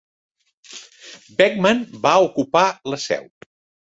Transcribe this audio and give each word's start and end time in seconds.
Beckman 1.41 1.83
va 2.05 2.13
ocupar 2.29 2.65
la 2.95 2.99
Seu. 3.05 3.29